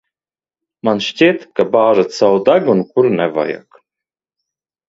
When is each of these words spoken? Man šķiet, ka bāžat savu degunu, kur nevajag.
Man 0.87 1.01
šķiet, 1.07 1.43
ka 1.59 1.67
bāžat 1.77 2.17
savu 2.21 2.41
degunu, 2.49 2.89
kur 2.97 3.11
nevajag. 3.21 3.81